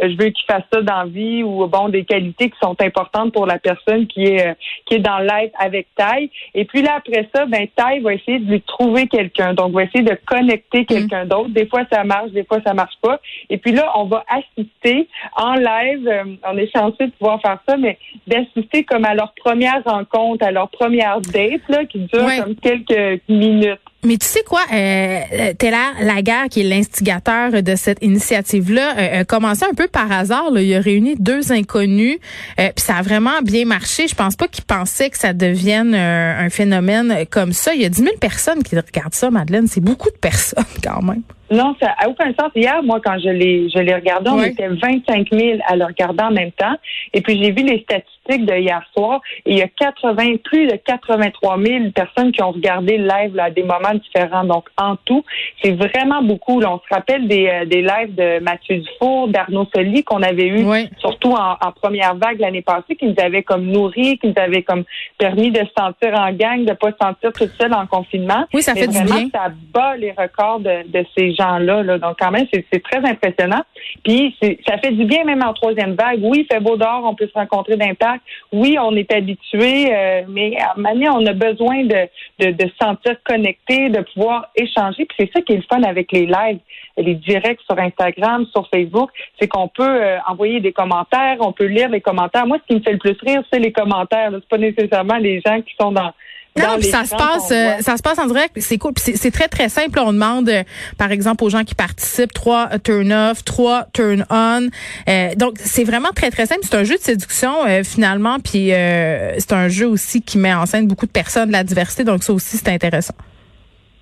je 0.00 0.16
veux 0.16 0.30
qu'il 0.30 0.44
fasse 0.48 0.62
ça 0.72 0.80
dans 0.80 0.98
la 1.02 1.06
vie 1.06 1.42
ou 1.42 1.66
bon, 1.66 1.88
des 1.88 2.04
qualités 2.04 2.50
qui 2.50 2.58
sont 2.62 2.76
importantes 2.80 3.32
pour 3.32 3.44
la 3.44 3.58
personne 3.58 4.06
qui 4.06 4.22
est 4.26 4.46
euh, 4.46 4.54
qui 4.86 4.94
est 4.94 4.98
dans 5.00 5.18
le 5.18 5.26
live 5.26 5.50
avec 5.58 5.88
Taille. 5.96 6.30
Et 6.54 6.64
puis 6.66 6.82
là, 6.82 6.94
après 6.98 7.28
ça, 7.34 7.46
ben 7.46 7.66
Taille 7.74 7.98
va 7.98 8.14
essayer 8.14 8.38
de 8.38 8.48
lui 8.48 8.60
trouver 8.60 9.08
quelqu'un. 9.08 9.54
Donc, 9.54 9.72
va 9.72 9.82
essayer 9.82 10.04
de 10.04 10.16
connecter 10.24 10.84
quelqu'un 10.84 11.24
d'autre. 11.26 11.48
Des 11.48 11.66
fois, 11.66 11.82
ça 11.90 12.04
marche, 12.04 12.30
des 12.30 12.44
fois, 12.44 12.58
ça 12.64 12.72
marche 12.72 12.94
pas. 13.02 13.18
Et 13.50 13.58
puis 13.58 13.72
là, 13.72 13.90
on 13.96 14.04
va 14.04 14.24
assister 14.28 15.08
en 15.36 15.54
live. 15.54 16.06
euh, 16.06 16.24
on 16.46 16.56
est 16.56 16.70
chanceux 16.72 17.06
de 17.06 17.12
pouvoir 17.18 17.40
faire 17.40 17.58
ça, 17.68 17.76
mais 17.76 17.98
d'assister 18.28 18.84
comme 18.84 19.04
à 19.04 19.14
leur 19.14 19.32
première 19.34 19.82
rencontre, 19.84 20.46
à 20.46 20.52
leur 20.52 20.68
première 20.68 21.20
date, 21.22 21.62
là, 21.68 21.84
qui 21.86 21.98
dure 21.98 22.24
Ouais. 22.24 22.38
comme 22.38 22.54
quelques 22.54 23.20
minutes. 23.28 23.80
Mais 24.04 24.16
tu 24.16 24.26
sais 24.26 24.42
quoi, 24.46 24.60
euh, 24.72 25.52
Taylor 25.58 25.92
Laguerre, 26.00 26.44
qui 26.48 26.60
est 26.60 26.64
l'instigateur 26.64 27.50
de 27.62 27.74
cette 27.74 27.98
initiative-là, 28.00 28.94
euh, 28.96 29.20
a 29.20 29.24
commencé 29.24 29.64
un 29.68 29.74
peu 29.74 29.88
par 29.88 30.10
hasard. 30.12 30.50
Là. 30.52 30.62
Il 30.62 30.72
a 30.74 30.80
réuni 30.80 31.16
deux 31.18 31.50
inconnus, 31.50 32.18
euh, 32.60 32.68
puis 32.76 32.84
ça 32.84 32.96
a 32.98 33.02
vraiment 33.02 33.42
bien 33.42 33.64
marché. 33.64 34.06
Je 34.06 34.14
pense 34.14 34.36
pas 34.36 34.46
qu'il 34.46 34.64
pensait 34.64 35.10
que 35.10 35.18
ça 35.18 35.32
devienne 35.32 35.94
euh, 35.94 36.38
un 36.38 36.48
phénomène 36.48 37.26
comme 37.28 37.52
ça. 37.52 37.74
Il 37.74 37.82
y 37.82 37.84
a 37.84 37.88
10 37.88 38.02
000 38.02 38.16
personnes 38.20 38.62
qui 38.62 38.76
regardent 38.76 39.14
ça, 39.14 39.30
Madeleine. 39.30 39.66
C'est 39.66 39.82
beaucoup 39.82 40.10
de 40.10 40.16
personnes 40.18 40.64
quand 40.84 41.02
même. 41.02 41.22
Non, 41.50 41.74
ça 41.80 41.94
a 41.98 42.08
aucun 42.08 42.26
sens. 42.38 42.52
Hier, 42.54 42.80
moi, 42.84 43.00
quand 43.02 43.18
je 43.18 43.30
l'ai, 43.30 43.68
je 43.74 43.78
l'ai 43.78 43.94
regardé, 43.94 44.28
on 44.30 44.36
Ouais. 44.38 44.50
était 44.50 44.68
25 44.68 45.28
000 45.32 45.58
à 45.66 45.76
le 45.76 45.86
regarder 45.86 46.22
en 46.22 46.30
même 46.30 46.52
temps. 46.52 46.76
Et 47.14 47.22
puis, 47.22 47.42
j'ai 47.42 47.50
vu 47.52 47.62
les 47.62 47.80
statistiques 47.82 48.17
de 48.36 48.54
hier 48.54 48.82
soir. 48.94 49.20
Et 49.46 49.52
il 49.52 49.58
y 49.58 49.62
a 49.62 49.68
80, 49.68 50.36
plus 50.44 50.66
de 50.66 50.76
83 50.76 51.58
000 51.62 51.90
personnes 51.94 52.32
qui 52.32 52.42
ont 52.42 52.50
regardé 52.50 52.98
le 52.98 53.08
live 53.08 53.34
là, 53.34 53.44
à 53.44 53.50
des 53.50 53.62
moments 53.62 53.94
différents. 53.94 54.44
Donc, 54.44 54.68
en 54.76 54.96
tout, 54.96 55.24
c'est 55.62 55.72
vraiment 55.72 56.22
beaucoup. 56.22 56.60
Là, 56.60 56.72
on 56.72 56.78
se 56.78 56.94
rappelle 56.94 57.26
des, 57.26 57.48
euh, 57.48 57.64
des 57.64 57.82
lives 57.82 58.14
de 58.14 58.40
Mathieu 58.40 58.78
Dufour, 58.78 59.28
d'Arnaud 59.28 59.66
Soli 59.74 60.04
qu'on 60.04 60.22
avait 60.22 60.48
eu 60.48 60.66
surtout 60.98 61.32
en, 61.32 61.56
en 61.60 61.72
première 61.72 62.14
vague 62.16 62.40
l'année 62.40 62.62
passée, 62.62 62.96
qui 62.96 63.06
nous 63.06 63.14
avait 63.18 63.42
comme 63.42 63.66
nourri, 63.66 64.18
qui 64.18 64.28
nous 64.28 64.34
avait 64.36 64.62
comme 64.62 64.84
permis 65.16 65.50
de 65.50 65.60
se 65.60 65.72
sentir 65.76 66.14
en 66.18 66.32
gang, 66.32 66.64
de 66.64 66.72
pas 66.72 66.90
se 66.90 66.96
sentir 67.00 67.32
toute 67.32 67.52
seule 67.60 67.72
en 67.72 67.86
confinement. 67.86 68.44
Oui, 68.52 68.62
ça 68.62 68.74
fait 68.74 68.88
du 68.88 69.00
bien. 69.02 69.28
Ça 69.32 69.48
bat 69.72 69.96
les 69.96 70.12
records 70.12 70.60
de, 70.60 70.88
de 70.88 71.04
ces 71.16 71.34
gens-là. 71.34 71.82
là. 71.82 71.98
Donc, 71.98 72.16
quand 72.18 72.30
même, 72.30 72.46
c'est 72.52 72.82
très 72.82 73.04
impressionnant. 73.04 73.62
Puis, 74.04 74.36
ça 74.66 74.78
fait 74.78 74.92
du 74.92 75.04
bien 75.04 75.24
même 75.24 75.42
en 75.42 75.52
troisième 75.54 75.94
vague. 75.94 76.20
Oui, 76.22 76.46
il 76.48 76.54
fait 76.54 76.60
beau 76.60 76.76
dehors, 76.76 77.02
on 77.04 77.14
peut 77.14 77.26
se 77.26 77.38
rencontrer 77.38 77.76
d'impact. 77.76 78.17
Oui, 78.52 78.76
on 78.80 78.94
est 78.96 79.12
habitué, 79.12 79.94
euh, 79.94 80.22
mais 80.28 80.56
à 80.58 80.74
un 80.76 80.80
moment 80.80 81.18
on 81.18 81.26
a 81.26 81.32
besoin 81.32 81.84
de, 81.84 82.08
de, 82.38 82.50
de 82.52 82.68
se 82.68 82.76
sentir 82.80 83.16
connecté, 83.24 83.90
de 83.90 84.00
pouvoir 84.12 84.50
échanger. 84.56 85.04
Puis 85.04 85.16
c'est 85.18 85.30
ça 85.32 85.40
qui 85.42 85.52
est 85.52 85.56
le 85.56 85.62
fun 85.70 85.82
avec 85.82 86.12
les 86.12 86.26
lives, 86.26 86.58
les 86.96 87.14
directs 87.14 87.60
sur 87.68 87.78
Instagram, 87.78 88.46
sur 88.52 88.68
Facebook, 88.68 89.10
c'est 89.40 89.48
qu'on 89.48 89.68
peut 89.68 89.82
euh, 89.82 90.18
envoyer 90.26 90.60
des 90.60 90.72
commentaires, 90.72 91.36
on 91.40 91.52
peut 91.52 91.66
lire 91.66 91.88
les 91.88 92.00
commentaires. 92.00 92.46
Moi, 92.46 92.58
ce 92.62 92.66
qui 92.66 92.78
me 92.78 92.82
fait 92.82 92.92
le 92.92 92.98
plus 92.98 93.16
rire, 93.22 93.42
c'est 93.52 93.58
les 93.58 93.72
commentaires. 93.72 94.30
C'est 94.32 94.48
pas 94.48 94.58
nécessairement 94.58 95.16
les 95.16 95.40
gens 95.44 95.60
qui 95.62 95.74
sont 95.80 95.92
dans 95.92 96.12
Non, 96.58 96.78
puis 96.78 96.88
ça 96.88 97.04
se 97.04 97.10
passe, 97.14 97.50
euh, 97.50 97.76
ça 97.80 97.96
se 97.96 98.02
passe 98.02 98.18
en 98.18 98.26
direct. 98.26 98.56
C'est 98.60 98.78
cool. 98.78 98.92
C'est- 98.96 99.30
très 99.30 99.48
très 99.48 99.68
simple. 99.68 99.98
On 100.00 100.12
demande, 100.12 100.48
euh, 100.48 100.62
par 100.96 101.12
exemple, 101.12 101.44
aux 101.44 101.50
gens 101.50 101.64
qui 101.64 101.74
participent 101.74 102.32
trois 102.32 102.68
euh, 102.72 102.78
turn 102.78 103.12
off, 103.12 103.44
trois 103.44 103.86
turn 103.92 104.24
on. 104.30 104.68
Euh, 105.08 105.34
donc 105.36 105.56
c'est 105.62 105.84
vraiment 105.84 106.10
très 106.14 106.30
très 106.30 106.46
simple. 106.46 106.60
C'est 106.64 106.76
un 106.76 106.84
jeu 106.84 106.96
de 106.96 107.02
séduction 107.02 107.52
euh, 107.66 107.82
finalement. 107.84 108.38
Puis 108.40 108.72
euh, 108.72 109.34
c'est 109.38 109.52
un 109.52 109.68
jeu 109.68 109.86
aussi 109.86 110.22
qui 110.22 110.38
met 110.38 110.54
en 110.54 110.66
scène 110.66 110.86
beaucoup 110.86 111.06
de 111.06 111.10
personnes, 111.12 111.48
de 111.48 111.52
la 111.52 111.64
diversité. 111.64 112.04
Donc 112.04 112.24
ça 112.24 112.32
aussi 112.32 112.56
c'est 112.56 112.68
intéressant. 112.68 113.14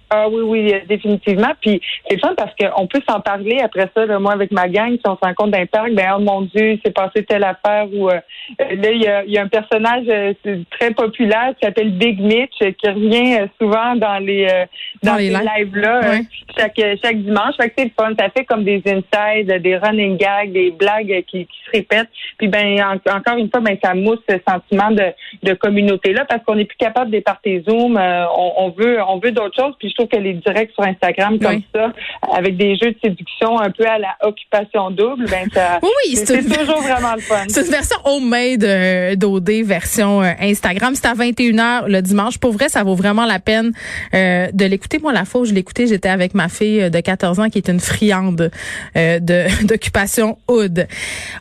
Ah 0.09 0.29
oui, 0.29 0.43
oui, 0.43 0.73
euh, 0.73 0.79
définitivement. 0.89 1.53
Puis 1.61 1.81
c'est 2.09 2.19
fun 2.21 2.35
parce 2.37 2.53
qu'on 2.55 2.87
peut 2.87 3.01
s'en 3.09 3.21
parler 3.21 3.59
après 3.61 3.89
ça. 3.95 4.07
là, 4.07 4.19
moi, 4.21 4.33
avec 4.35 4.53
ma 4.53 4.69
gang, 4.69 4.93
si 4.93 5.01
on 5.05 5.17
se 5.17 5.21
rencontre 5.21 5.51
d'un 5.51 5.67
parc, 5.67 5.91
ben 5.95 6.15
oh 6.17 6.21
mon 6.21 6.43
Dieu, 6.43 6.79
c'est 6.85 6.95
passé 6.95 7.25
telle 7.25 7.43
affaire 7.43 7.87
ou 7.93 8.09
euh, 8.09 8.21
euh, 8.61 8.65
là, 8.77 8.91
il 8.93 9.03
y 9.03 9.09
a, 9.09 9.25
y 9.25 9.37
a 9.37 9.43
un 9.43 9.49
personnage 9.49 10.05
euh, 10.09 10.33
très 10.71 10.93
populaire 10.93 11.55
qui 11.59 11.67
s'appelle 11.67 11.91
Big 11.91 12.21
Mitch 12.21 12.53
euh, 12.63 12.71
qui 12.71 12.89
revient 12.89 13.39
euh, 13.41 13.47
souvent 13.61 13.97
dans 13.97 14.19
les 14.19 14.47
euh, 14.47 14.65
Dans 15.03 15.13
dans, 15.13 15.19
les 15.19 15.31
lives. 15.31 15.51
lives-là 15.59 16.01
Ouais. 16.09 16.21
chaque 16.57 16.81
chaque 17.03 17.17
dimanche. 17.23 17.55
Fait 17.61 17.69
que 17.71 17.75
c'est 17.79 17.85
le 17.87 17.91
fun. 17.99 18.13
Ça 18.19 18.29
fait 18.31 18.45
comme 18.45 18.63
des 18.63 18.81
insides, 18.87 19.61
des 19.61 19.77
running 19.77 20.17
gags, 20.17 20.53
des 20.53 20.71
blagues 20.71 21.25
qui, 21.27 21.47
qui 21.47 21.59
se 21.67 21.71
répètent. 21.73 22.11
Puis 22.39 22.47
ben 22.47 22.81
en- 22.81 23.17
encore 23.17 23.39
une 23.39 23.51
fois, 23.51 23.61
ben 23.61 23.77
ça 23.83 23.93
mousse 23.95 24.21
ce 24.29 24.37
sentiment 24.49 24.93
de, 24.93 25.07
de 25.43 25.55
communauté-là 25.55 26.25
parce 26.27 26.45
qu'on 26.45 26.55
n'est 26.55 26.65
plus 26.65 26.77
capable 26.79 27.11
de 27.11 27.19
partir 27.21 27.61
Zoom. 27.69 27.97
Euh, 27.97 28.25
on, 28.37 28.53
on 28.59 28.71
veut 28.71 28.99
on 29.09 29.19
veut 29.19 29.33
d'autres 29.33 29.57
choses. 29.61 29.75
Puis 29.81 29.93
trouve 29.97 30.09
que 30.09 30.17
les 30.17 30.35
directs 30.35 30.71
sur 30.75 30.85
Instagram 30.85 31.39
comme 31.39 31.55
Oui. 31.57 31.65
ça, 31.75 31.93
avec 32.35 32.57
des 32.57 32.77
jeux 32.77 32.93
de 32.93 32.97
séduction 33.03 33.59
un 33.61 33.71
peu 33.71 33.87
à 33.87 33.99
la 33.99 34.15
occupation 34.23 34.91
double, 34.91 35.27
ben 35.29 35.49
ça 35.53 35.79
Oui, 35.83 36.15
c'est 36.17 36.35
une- 36.41 36.45
toujours 36.49 36.81
vraiment 36.83 37.15
le 37.15 37.21
fun. 37.21 37.45
C'est 37.49 37.63
une 37.65 37.71
version 37.71 37.97
homemade 38.05 38.65
euh, 38.65 39.15
d'OD, 39.17 39.51
version 39.65 40.23
euh, 40.23 40.33
Instagram. 40.41 40.95
C'est 40.95 41.07
à 41.07 41.15
21h 41.15 41.87
le 41.89 42.01
dimanche. 42.03 42.39
Pour 42.39 42.53
vrai, 42.53 42.69
ça 42.69 42.83
vaut 42.85 42.95
vraiment 42.95 43.25
la 43.27 43.39
peine 43.39 43.73
euh, 44.15 44.49
de 44.53 44.65
l'écouter. 44.65 44.99
Moi, 44.99 45.13
la 45.13 45.25
fois 45.25 45.43
où 45.43 45.45
je 45.45 45.53
l'écoutais, 45.55 45.87
j'étais 45.87 46.09
avec 46.09 46.35
ma 46.35 46.49
fille 46.49 46.83
euh, 46.83 46.91
de 46.91 47.01
14 47.01 47.41
ans 47.41 47.49
qui 47.49 47.59
est 47.59 47.69
une 47.69 47.81
friande 47.81 48.51
euh, 48.97 49.19
de 49.21 49.45
d'occupation 49.67 50.39
Hood. 50.49 50.87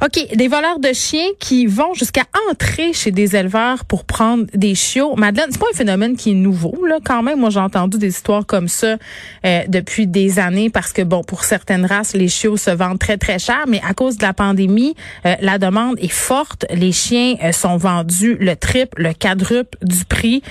OK, 0.04 0.36
des 0.36 0.48
voleurs 0.48 0.80
de 0.80 0.94
chiens 0.94 1.28
qui 1.40 1.66
vont 1.66 1.94
jusqu'à 1.94 2.24
entrer 2.50 2.94
chez 2.94 3.12
des 3.12 3.36
éleveurs 3.36 3.86
pour 3.86 4.06
prendre 4.06 4.46
des 4.54 4.76
chiots. 4.76 5.16
Madeleine, 5.16 5.48
c'est 5.52 5.60
pas 5.60 5.68
un 5.74 5.78
phénomène 5.78 6.16
qui 6.16 6.32
est 6.32 6.36
nouveau, 6.36 6.86
là, 6.86 6.98
quand 7.04 7.24
même. 7.24 7.40
Moi, 7.40 7.50
j'ai 7.50 7.60
entendu 7.60 7.98
des 7.98 8.08
histoires 8.10 8.45
comme 8.46 8.68
ça 8.68 8.98
euh, 9.46 9.62
depuis 9.68 10.08
des 10.08 10.40
années 10.40 10.70
parce 10.70 10.94
que, 10.94 11.02
bon, 11.02 11.24
pour 11.24 11.44
certaines 11.44 11.86
races, 11.86 12.14
les 12.14 12.28
chiots 12.28 12.58
se 12.58 12.72
vendent 12.72 13.00
très, 13.00 13.18
très 13.18 13.40
cher, 13.40 13.66
mais 13.68 13.82
à 13.88 13.94
cause 13.94 14.18
de 14.18 14.24
la 14.24 14.34
pandémie, 14.34 14.96
euh, 15.26 15.36
la 15.42 15.58
demande 15.58 15.96
est 16.00 16.08
forte. 16.08 16.66
Les 16.74 16.92
chiens 16.92 17.36
euh, 17.44 17.52
sont 17.52 17.78
vendus 17.78 18.38
le 18.40 18.56
triple, 18.56 19.02
le 19.02 19.14
quadruple 19.14 19.78
du 19.82 20.06
prix. 20.06 20.42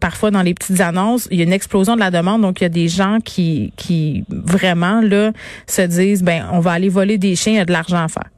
Parfois, 0.00 0.30
dans 0.30 0.42
les 0.42 0.54
petites 0.54 0.80
annonces, 0.80 1.28
il 1.30 1.38
y 1.38 1.40
a 1.40 1.44
une 1.44 1.52
explosion 1.52 1.94
de 1.94 2.00
la 2.00 2.10
demande. 2.10 2.42
Donc, 2.42 2.60
il 2.60 2.64
y 2.64 2.66
a 2.66 2.70
des 2.70 2.88
gens 2.88 3.18
qui, 3.24 3.72
qui 3.76 4.24
vraiment, 4.28 5.00
là, 5.00 5.32
se 5.66 5.82
disent, 5.82 6.22
ben, 6.22 6.46
on 6.52 6.60
va 6.60 6.72
aller 6.72 6.88
voler 6.88 7.18
des 7.18 7.36
chiens, 7.36 7.52
il 7.52 7.56
y 7.56 7.60
a 7.60 7.64
de 7.64 7.72
l'argent 7.72 8.04
à 8.04 8.08
faire. 8.08 8.33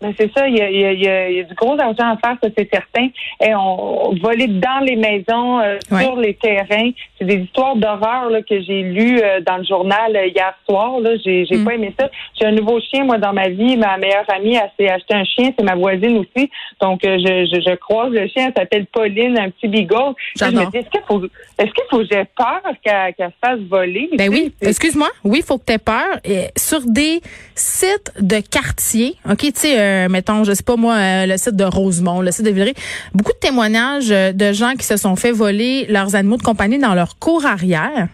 Ben 0.00 0.14
c'est 0.16 0.30
ça, 0.32 0.46
il 0.46 0.56
y, 0.56 0.62
a, 0.62 0.70
il, 0.70 1.02
y 1.02 1.08
a, 1.08 1.42
du 1.42 1.54
gros 1.54 1.78
argent 1.78 2.14
à 2.14 2.16
faire, 2.16 2.36
ça 2.40 2.48
c'est 2.56 2.68
certain. 2.72 3.08
Et 3.40 3.54
on, 3.54 4.14
volait 4.22 4.46
dans 4.46 4.84
les 4.84 4.96
maisons, 4.96 5.60
euh, 5.60 5.76
sur 6.00 6.16
les 6.16 6.34
terrains. 6.34 6.90
C'est 7.18 7.24
des 7.24 7.36
histoires 7.36 7.74
d'horreur 7.76 8.30
que 8.48 8.60
j'ai 8.62 8.82
lues 8.82 9.20
euh, 9.20 9.40
dans 9.40 9.56
le 9.56 9.64
journal 9.64 10.14
euh, 10.14 10.26
hier 10.26 10.54
soir. 10.68 11.00
Là, 11.00 11.10
j'ai, 11.24 11.46
j'ai 11.46 11.56
mm. 11.56 11.64
pas 11.64 11.74
aimé 11.74 11.94
ça. 11.98 12.08
J'ai 12.38 12.46
un 12.46 12.52
nouveau 12.52 12.80
chien 12.80 13.04
moi 13.04 13.18
dans 13.18 13.32
ma 13.32 13.48
vie. 13.48 13.76
Ma 13.76 13.96
meilleure 13.98 14.28
amie 14.28 14.56
a 14.56 14.70
s'est 14.78 14.88
acheté 14.88 15.14
un 15.14 15.24
chien, 15.24 15.50
c'est 15.58 15.64
ma 15.64 15.74
voisine 15.74 16.18
aussi. 16.18 16.50
Donc 16.80 17.00
je, 17.02 17.18
je, 17.18 17.60
je, 17.60 17.74
croise 17.76 18.12
le 18.12 18.28
chien, 18.28 18.46
elle 18.48 18.54
s'appelle 18.56 18.86
Pauline, 18.86 19.38
un 19.38 19.50
petit 19.50 19.68
beagle. 19.68 20.14
Je 20.38 20.44
me 20.44 20.70
dis 20.70 20.76
est-ce 20.78 20.90
qu'il 20.90 21.02
faut 21.08 21.22
est-ce 21.58 21.72
qu'il 21.72 21.84
faut 21.90 21.98
que 21.98 22.04
j'ai 22.04 22.24
peur 22.36 22.62
qu'elle, 22.84 23.14
qu'elle 23.14 23.30
se 23.30 23.46
fasse 23.46 23.60
voler 23.68 24.10
Ben 24.16 24.28
oui. 24.30 24.52
Excuse-moi. 24.60 25.08
Oui, 25.24 25.38
il 25.40 25.44
faut 25.44 25.58
que 25.58 25.64
tu 25.66 25.72
aies 25.72 25.78
peur. 25.78 26.18
Et 26.24 26.46
sur 26.56 26.80
des 26.82 27.20
sites 27.54 28.12
de 28.20 28.40
quartier, 28.40 29.16
ok, 29.28 29.38
tu 29.38 29.52
sais 29.54 29.87
euh, 29.88 30.08
mettons, 30.08 30.44
je 30.44 30.52
sais 30.52 30.62
pas 30.62 30.76
moi, 30.76 30.94
euh, 30.94 31.26
le 31.26 31.36
site 31.36 31.56
de 31.56 31.64
Rosemont, 31.64 32.20
le 32.20 32.30
site 32.30 32.44
de 32.44 32.50
Villeray, 32.50 32.74
beaucoup 33.14 33.32
de 33.32 33.38
témoignages 33.38 34.10
euh, 34.10 34.32
de 34.32 34.52
gens 34.52 34.74
qui 34.74 34.86
se 34.86 34.96
sont 34.96 35.16
fait 35.16 35.32
voler 35.32 35.86
leurs 35.88 36.14
animaux 36.14 36.36
de 36.36 36.42
compagnie 36.42 36.78
dans 36.78 36.94
leur 36.94 37.18
cour 37.18 37.46
arrière. 37.46 38.08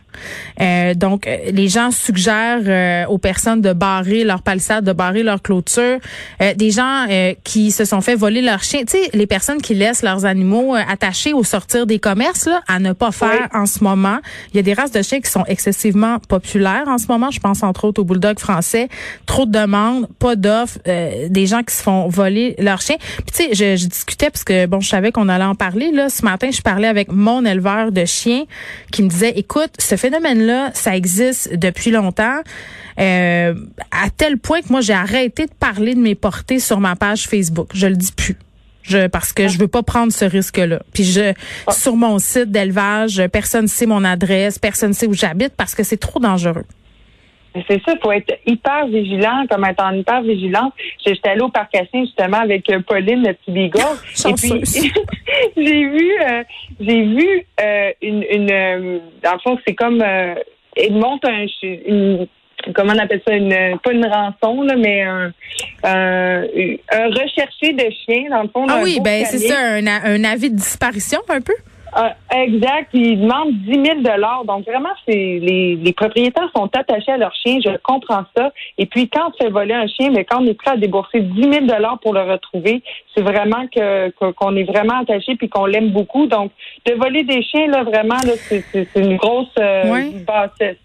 Euh, 0.60 0.94
donc, 0.94 1.26
euh, 1.26 1.36
les 1.52 1.68
gens 1.68 1.90
suggèrent 1.90 2.62
euh, 2.66 3.06
aux 3.06 3.18
personnes 3.18 3.60
de 3.60 3.72
barrer 3.72 4.24
leur 4.24 4.42
palissade, 4.42 4.84
de 4.84 4.92
barrer 4.92 5.22
leur 5.22 5.42
clôture. 5.42 5.98
des 6.56 6.70
gens 6.70 7.06
qui 7.42 7.70
se 7.70 7.84
sont 7.84 8.00
fait 8.00 8.14
voler 8.14 8.42
leurs 8.42 8.62
chiens. 8.62 8.80
Tu 8.84 8.98
sais, 8.98 9.10
les 9.12 9.26
personnes 9.26 9.60
qui 9.60 9.74
laissent 9.74 10.02
leurs 10.02 10.24
animaux 10.24 10.74
attachés 10.74 11.32
au 11.32 11.44
sortir 11.44 11.86
des 11.86 11.98
commerces, 11.98 12.46
là, 12.46 12.60
à 12.68 12.78
ne 12.78 12.92
pas 12.92 13.12
faire 13.12 13.48
en 13.52 13.66
ce 13.66 13.82
moment. 13.82 14.18
Il 14.52 14.56
y 14.56 14.60
a 14.60 14.62
des 14.62 14.74
races 14.74 14.90
de 14.90 15.02
chiens 15.02 15.20
qui 15.20 15.30
sont 15.30 15.44
excessivement 15.46 16.18
populaires 16.18 16.84
en 16.86 16.98
ce 16.98 17.06
moment. 17.08 17.30
Je 17.30 17.40
pense 17.40 17.62
entre 17.62 17.84
autres 17.84 18.00
au 18.00 18.04
bulldog 18.04 18.38
français. 18.38 18.88
Trop 19.26 19.46
de 19.46 19.52
demandes, 19.52 20.06
pas 20.18 20.36
d'offres, 20.36 20.78
des 20.84 21.46
gens 21.46 21.62
qui 21.62 21.74
se 21.74 21.82
font 21.82 22.08
voler 22.08 22.54
leurs 22.58 22.80
chiens. 22.80 22.96
Puis 22.98 23.24
tu 23.34 23.44
sais, 23.44 23.48
je, 23.54 23.82
je, 23.82 23.86
discutais 23.86 24.30
parce 24.30 24.44
que 24.44 24.66
bon, 24.66 24.80
je 24.80 24.88
savais 24.88 25.12
qu'on 25.12 25.28
allait 25.28 25.44
en 25.44 25.54
parler. 25.54 25.90
Là, 25.92 26.08
ce 26.08 26.24
matin, 26.24 26.50
je 26.50 26.62
parlais 26.62 26.88
avec 26.88 27.10
mon 27.10 27.44
éleveur 27.44 27.92
de 27.92 28.04
chiens 28.04 28.44
qui 28.90 29.02
me 29.02 29.08
disait, 29.08 29.32
écoute, 29.36 29.70
ce 29.78 29.96
phénomène-là, 30.04 30.70
ça 30.74 30.94
existe 30.94 31.54
depuis 31.54 31.90
longtemps. 31.90 32.40
Euh, 33.00 33.54
à 33.90 34.10
tel 34.14 34.36
point 34.36 34.60
que 34.60 34.68
moi, 34.68 34.82
j'ai 34.82 34.92
arrêté 34.92 35.46
de 35.46 35.52
parler 35.58 35.94
de 35.94 36.00
mes 36.00 36.14
portées 36.14 36.58
sur 36.58 36.78
ma 36.78 36.94
page 36.94 37.26
Facebook. 37.26 37.70
Je 37.72 37.86
le 37.86 37.96
dis 37.96 38.12
plus. 38.12 38.36
Parce 39.10 39.32
que 39.32 39.48
je 39.48 39.58
veux 39.58 39.68
pas 39.68 39.82
prendre 39.82 40.12
ce 40.12 40.26
risque-là. 40.26 40.82
Puis 40.92 41.04
je 41.04 41.32
sur 41.70 41.96
mon 41.96 42.18
site 42.18 42.50
d'élevage, 42.50 43.22
personne 43.32 43.66
sait 43.66 43.86
mon 43.86 44.04
adresse, 44.04 44.58
personne 44.58 44.92
sait 44.92 45.06
où 45.06 45.14
j'habite 45.14 45.54
parce 45.56 45.74
que 45.74 45.82
c'est 45.82 45.96
trop 45.96 46.20
dangereux. 46.20 46.66
C'est 47.68 47.80
ça, 47.84 47.92
il 47.92 47.98
faut 48.02 48.10
être 48.10 48.36
hyper 48.46 48.86
vigilant, 48.88 49.44
comme 49.48 49.64
étant 49.64 49.92
hyper 49.92 50.22
vigilante. 50.22 50.72
J'étais 51.04 51.30
allée 51.30 51.42
au 51.42 51.50
parc 51.50 51.70
justement 51.94 52.38
avec 52.38 52.68
euh, 52.68 52.80
Pauline, 52.80 53.22
le 53.24 53.32
petit 53.34 53.52
bigot. 53.52 53.78
et 54.28 54.32
puis 54.32 54.62
j'ai 55.56 55.84
vu 55.84 56.12
euh, 56.20 56.42
j'ai 56.80 57.02
vu 57.02 57.46
euh, 57.60 57.90
une, 58.02 58.24
une 58.28 59.00
dans 59.22 59.32
le 59.34 59.38
fond, 59.42 59.58
c'est 59.66 59.74
comme 59.74 60.02
euh, 60.02 60.34
il 60.76 60.94
monte 60.94 61.24
un 61.24 61.46
une 61.62 62.26
comment 62.74 62.92
on 62.94 62.98
appelle 62.98 63.22
ça 63.26 63.34
une 63.34 63.78
pas 63.78 63.92
une 63.92 64.06
rançon 64.06 64.62
là, 64.62 64.74
mais 64.76 65.02
un, 65.02 65.32
un, 65.84 66.42
recherché 67.08 67.72
de 67.72 67.88
chien 68.04 68.30
dans 68.30 68.42
le 68.42 68.48
fond. 68.48 68.66
Ah 68.68 68.80
oui, 68.82 68.98
ben 69.00 69.24
c'est 69.26 69.38
ça, 69.38 69.74
un, 69.74 69.86
un 69.86 70.24
avis 70.24 70.50
de 70.50 70.56
disparition 70.56 71.20
un 71.28 71.40
peu? 71.40 71.54
Ah, 71.96 72.14
exact. 72.36 72.90
Ils 72.92 73.20
demandent 73.20 73.54
10 73.66 73.72
000 73.72 74.00
Donc 74.46 74.66
vraiment, 74.66 74.90
c'est 75.06 75.12
les, 75.14 75.76
les 75.76 75.92
propriétaires 75.92 76.50
sont 76.54 76.68
attachés 76.74 77.12
à 77.12 77.16
leur 77.16 77.32
chien. 77.34 77.58
Je 77.64 77.70
comprends 77.82 78.24
ça. 78.36 78.52
Et 78.78 78.86
puis 78.86 79.08
quand 79.08 79.28
on 79.28 79.44
fait 79.44 79.50
voler 79.50 79.74
un 79.74 79.86
chien, 79.86 80.10
mais 80.10 80.24
quand 80.24 80.42
on 80.42 80.46
est 80.46 80.54
prêt 80.54 80.72
à 80.72 80.76
débourser 80.76 81.20
10 81.20 81.40
000 81.40 81.66
pour 82.02 82.14
le 82.14 82.22
retrouver, 82.22 82.82
c'est 83.14 83.22
vraiment 83.22 83.66
que 83.68 84.10
qu'on 84.32 84.56
est 84.56 84.64
vraiment 84.64 85.00
attaché 85.00 85.36
puis 85.36 85.48
qu'on 85.48 85.66
l'aime 85.66 85.90
beaucoup. 85.90 86.26
Donc 86.26 86.50
de 86.86 86.94
voler 86.94 87.22
des 87.22 87.42
chiens 87.42 87.68
là, 87.68 87.84
vraiment 87.84 88.16
là, 88.26 88.32
c'est 88.48 88.88
une 88.96 89.16
grosse 89.16 89.46
euh, 89.58 90.10
bassesse. 90.26 90.76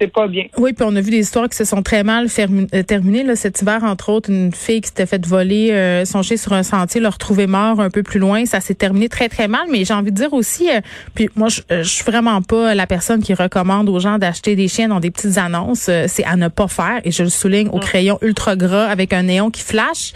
C'est 0.00 0.12
pas, 0.12 0.26
bien. 0.26 0.44
Oui, 0.56 0.72
puis 0.72 0.86
on 0.88 0.96
a 0.96 1.00
vu 1.00 1.10
des 1.10 1.18
histoires 1.18 1.48
qui 1.48 1.56
se 1.56 1.64
sont 1.64 1.82
très 1.82 2.04
mal 2.04 2.26
euh, 2.38 2.82
terminées 2.82 3.22
là, 3.22 3.36
cet 3.36 3.60
hiver. 3.60 3.80
Entre 3.84 4.10
autres, 4.10 4.30
une 4.30 4.52
fille 4.52 4.80
qui 4.80 4.88
s'était 4.88 5.06
fait 5.06 5.24
voler 5.26 5.70
euh, 5.72 6.04
son 6.04 6.22
chien 6.22 6.36
sur 6.36 6.52
un 6.52 6.62
sentier, 6.62 7.00
le 7.00 7.08
retrouver 7.08 7.46
mort 7.46 7.80
un 7.80 7.90
peu 7.90 8.02
plus 8.02 8.18
loin. 8.18 8.46
Ça 8.46 8.60
s'est 8.60 8.74
terminé 8.74 9.08
très 9.08 9.28
très 9.28 9.48
mal. 9.48 9.66
Mais 9.70 9.84
j'ai 9.84 9.94
envie 9.94 10.10
de 10.10 10.16
dire 10.16 10.21
aussi, 10.30 10.70
euh, 10.70 10.80
puis 11.14 11.28
moi, 11.36 11.48
je, 11.48 11.60
je 11.70 11.82
suis 11.82 12.04
vraiment 12.04 12.40
pas 12.42 12.74
la 12.74 12.86
personne 12.86 13.22
qui 13.22 13.34
recommande 13.34 13.88
aux 13.88 14.00
gens 14.00 14.18
d'acheter 14.18 14.56
des 14.56 14.68
chiens 14.68 14.88
dans 14.88 15.00
des 15.00 15.10
petites 15.10 15.38
annonces. 15.38 15.86
Euh, 15.88 16.06
c'est 16.08 16.24
à 16.24 16.36
ne 16.36 16.48
pas 16.48 16.68
faire, 16.68 17.00
et 17.04 17.10
je 17.10 17.22
le 17.22 17.28
souligne 17.28 17.68
au 17.68 17.78
crayon 17.78 18.18
ultra 18.22 18.56
gras 18.56 18.86
avec 18.86 19.12
un 19.12 19.24
néon 19.24 19.50
qui 19.50 19.62
flash. 19.62 20.12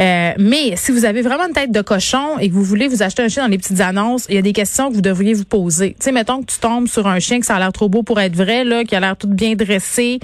Euh, 0.00 0.32
mais 0.38 0.76
si 0.76 0.92
vous 0.92 1.04
avez 1.04 1.22
vraiment 1.22 1.46
une 1.46 1.54
tête 1.54 1.72
de 1.72 1.80
cochon 1.80 2.38
et 2.38 2.48
que 2.48 2.54
vous 2.54 2.64
voulez 2.64 2.88
vous 2.88 3.02
acheter 3.02 3.22
un 3.22 3.28
chien 3.28 3.44
dans 3.44 3.50
les 3.50 3.58
petites 3.58 3.80
annonces, 3.80 4.26
il 4.28 4.34
y 4.34 4.38
a 4.38 4.42
des 4.42 4.52
questions 4.52 4.88
que 4.90 4.94
vous 4.94 5.00
devriez 5.00 5.34
vous 5.34 5.44
poser. 5.44 5.90
Tu 5.98 6.04
sais, 6.04 6.12
mettons 6.12 6.42
que 6.42 6.52
tu 6.52 6.58
tombes 6.58 6.88
sur 6.88 7.06
un 7.06 7.18
chien 7.18 7.40
que 7.40 7.46
ça 7.46 7.56
a 7.56 7.58
l'air 7.58 7.72
trop 7.72 7.88
beau 7.88 8.02
pour 8.02 8.20
être 8.20 8.36
vrai, 8.36 8.64
là, 8.64 8.84
qui 8.84 8.94
a 8.94 9.00
l'air 9.00 9.16
tout 9.16 9.28
bien 9.28 9.54
dressé, 9.54 10.20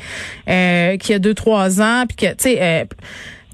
euh, 0.49 0.97
qui 0.97 1.15
a 1.15 1.19
deux 1.19 1.35
trois 1.35 1.81
ans, 1.81 2.05
puis 2.07 2.17
que 2.17 2.33
tu 2.35 2.51
sais 2.51 2.87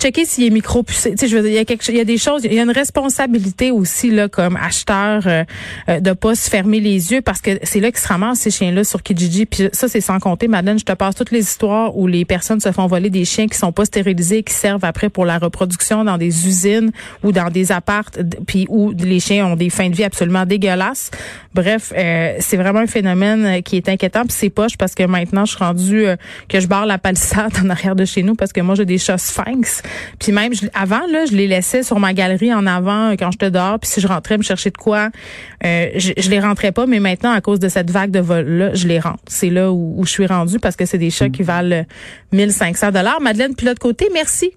checker 0.00 0.24
s'il 0.24 0.44
est 0.44 0.50
micro 0.50 0.82
Tu 0.82 0.94
sais, 0.94 1.14
il 1.14 1.52
y 1.52 1.58
a 1.58 1.64
quelque, 1.64 1.86
il 1.88 1.96
y 1.96 2.00
a 2.00 2.04
des 2.04 2.18
choses, 2.18 2.44
il 2.44 2.54
y 2.54 2.58
a 2.58 2.62
une 2.62 2.70
responsabilité 2.70 3.70
aussi 3.70 4.10
là 4.10 4.28
comme 4.28 4.56
acheteur 4.56 5.22
euh, 5.26 5.44
euh, 5.88 6.00
de 6.00 6.12
pas 6.12 6.34
se 6.34 6.48
fermer 6.48 6.80
les 6.80 7.12
yeux 7.12 7.20
parce 7.20 7.40
que 7.40 7.58
c'est 7.62 7.80
là 7.80 7.90
qu'ils 7.90 8.00
se 8.00 8.08
ramassent 8.08 8.40
ces 8.40 8.50
chiens-là 8.50 8.84
sur 8.84 9.02
Kijiji. 9.02 9.46
Puis 9.46 9.68
ça, 9.72 9.88
c'est 9.88 10.00
sans 10.00 10.18
compter, 10.18 10.48
Madeleine, 10.48 10.78
je 10.78 10.84
te 10.84 10.92
passe 10.92 11.14
toutes 11.14 11.30
les 11.30 11.40
histoires 11.40 11.96
où 11.96 12.06
les 12.06 12.24
personnes 12.24 12.60
se 12.60 12.72
font 12.72 12.86
voler 12.86 13.10
des 13.10 13.24
chiens 13.24 13.46
qui 13.46 13.58
sont 13.58 13.72
pas 13.72 13.84
stérilisés, 13.84 14.42
qui 14.42 14.54
servent 14.54 14.84
après 14.84 15.10
pour 15.10 15.26
la 15.26 15.38
reproduction 15.38 16.04
dans 16.04 16.16
des 16.16 16.46
usines 16.46 16.90
ou 17.22 17.32
dans 17.32 17.50
des 17.50 17.72
appartes, 17.72 18.20
puis 18.46 18.66
où 18.68 18.92
les 18.92 19.20
chiens 19.20 19.46
ont 19.46 19.56
des 19.56 19.70
fins 19.70 19.90
de 19.90 19.94
vie 19.94 20.04
absolument 20.04 20.46
dégueulasses. 20.46 21.10
Bref, 21.54 21.92
euh, 21.96 22.36
c'est 22.40 22.56
vraiment 22.56 22.80
un 22.80 22.86
phénomène 22.86 23.62
qui 23.62 23.76
est 23.76 23.88
inquiétant. 23.88 24.22
Puis 24.22 24.36
c'est 24.38 24.50
poche 24.50 24.76
parce 24.78 24.94
que 24.94 25.02
maintenant, 25.02 25.44
je 25.44 25.56
suis 25.56 25.64
rendue 25.64 26.06
que 26.48 26.60
je 26.60 26.66
barre 26.66 26.86
la 26.86 26.98
palissade 26.98 27.52
en 27.64 27.68
arrière 27.68 27.96
de 27.96 28.04
chez 28.04 28.22
nous 28.22 28.34
parce 28.34 28.52
que 28.52 28.60
moi 28.60 28.74
j'ai 28.74 28.86
des 28.86 28.98
chats 28.98 29.18
sphinx. 29.18 29.82
Puis 30.18 30.32
même, 30.32 30.52
avant, 30.74 31.06
là, 31.10 31.24
je 31.26 31.36
les 31.36 31.46
laissais 31.46 31.82
sur 31.82 31.98
ma 31.98 32.12
galerie 32.12 32.52
en 32.52 32.66
avant 32.66 33.10
euh, 33.10 33.16
quand 33.18 33.30
j'étais 33.30 33.50
dehors. 33.50 33.78
Puis 33.78 33.90
si 33.90 34.00
je 34.00 34.06
rentrais 34.06 34.38
me 34.38 34.42
chercher 34.42 34.70
de 34.70 34.76
quoi, 34.76 35.10
euh, 35.64 35.88
je, 35.96 36.12
je, 36.16 36.30
les 36.30 36.40
rentrais 36.40 36.72
pas. 36.72 36.86
Mais 36.86 37.00
maintenant, 37.00 37.32
à 37.32 37.40
cause 37.40 37.58
de 37.60 37.68
cette 37.68 37.90
vague 37.90 38.10
de 38.10 38.20
vol-là, 38.20 38.74
je 38.74 38.86
les 38.86 39.00
rentre. 39.00 39.20
C'est 39.26 39.50
là 39.50 39.72
où, 39.72 40.02
je 40.04 40.10
suis 40.10 40.26
rendue 40.26 40.58
parce 40.58 40.76
que 40.76 40.84
c'est 40.84 40.98
des 40.98 41.10
chats 41.10 41.28
qui 41.28 41.42
valent 41.42 41.84
1500 42.32 42.92
dollars. 42.92 43.20
Madeleine, 43.20 43.54
puis 43.54 43.66
l'autre 43.66 43.80
côté, 43.80 44.08
merci. 44.12 44.52